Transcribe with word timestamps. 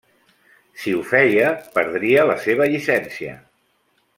Si 0.83 0.93
ho 0.99 1.03
feia, 1.09 1.51
perdria 1.77 2.25
la 2.31 2.39
seva 2.47 2.69
llicència. 2.73 3.37